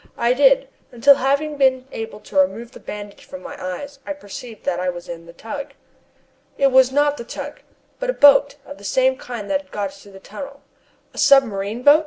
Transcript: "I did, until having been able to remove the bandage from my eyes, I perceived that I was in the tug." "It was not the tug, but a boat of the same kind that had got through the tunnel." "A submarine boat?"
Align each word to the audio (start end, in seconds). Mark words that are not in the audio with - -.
"I 0.17 0.33
did, 0.33 0.67
until 0.91 1.13
having 1.13 1.57
been 1.57 1.87
able 1.91 2.19
to 2.21 2.35
remove 2.37 2.71
the 2.71 2.79
bandage 2.79 3.23
from 3.23 3.43
my 3.43 3.55
eyes, 3.63 3.99
I 4.03 4.13
perceived 4.13 4.63
that 4.63 4.79
I 4.79 4.89
was 4.89 5.07
in 5.07 5.27
the 5.27 5.31
tug." 5.31 5.75
"It 6.57 6.71
was 6.71 6.91
not 6.91 7.17
the 7.17 7.23
tug, 7.23 7.59
but 7.99 8.09
a 8.09 8.13
boat 8.13 8.55
of 8.65 8.79
the 8.79 8.83
same 8.83 9.15
kind 9.15 9.47
that 9.51 9.61
had 9.61 9.71
got 9.71 9.93
through 9.93 10.13
the 10.13 10.19
tunnel." 10.19 10.63
"A 11.13 11.19
submarine 11.19 11.83
boat?" 11.83 11.99